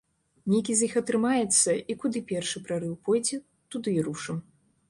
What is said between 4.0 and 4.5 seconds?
рушым.